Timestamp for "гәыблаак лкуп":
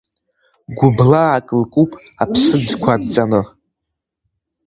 0.77-1.91